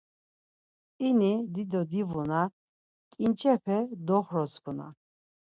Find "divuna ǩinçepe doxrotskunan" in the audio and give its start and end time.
1.91-4.93